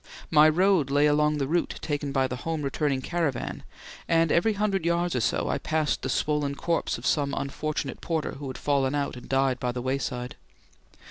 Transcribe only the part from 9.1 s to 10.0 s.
and died by the